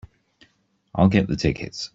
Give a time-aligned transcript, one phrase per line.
[0.95, 1.89] I'll get the tickets.